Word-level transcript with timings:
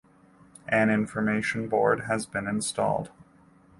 An 0.67 0.89
information 0.89 1.67
board 1.67 2.05
has 2.05 2.25
been 2.25 2.47
installed. 2.47 3.11